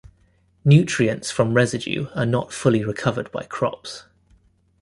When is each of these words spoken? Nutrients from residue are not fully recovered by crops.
Nutrients 0.65 1.29
from 1.29 1.53
residue 1.53 2.07
are 2.15 2.25
not 2.25 2.51
fully 2.51 2.83
recovered 2.83 3.31
by 3.31 3.43
crops. 3.43 4.05